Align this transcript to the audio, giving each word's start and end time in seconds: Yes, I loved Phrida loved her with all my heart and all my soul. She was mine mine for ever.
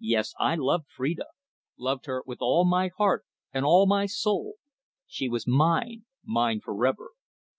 Yes, 0.00 0.32
I 0.40 0.54
loved 0.54 0.86
Phrida 0.96 1.26
loved 1.76 2.06
her 2.06 2.22
with 2.24 2.38
all 2.40 2.64
my 2.64 2.88
heart 2.96 3.26
and 3.52 3.66
all 3.66 3.84
my 3.84 4.06
soul. 4.06 4.54
She 5.06 5.28
was 5.28 5.46
mine 5.46 6.06
mine 6.24 6.60
for 6.62 6.86
ever. 6.86 7.10